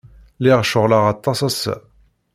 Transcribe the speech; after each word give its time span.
Lliɣ 0.37 0.59
ceɣleɣ 0.71 1.03
aṭas 1.13 1.39
ass-a. 1.47 1.75